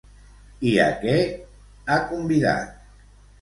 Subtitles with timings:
[0.69, 1.17] I a què
[1.89, 2.83] ha convidat?